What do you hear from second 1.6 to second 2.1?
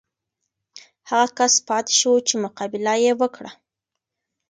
پاتې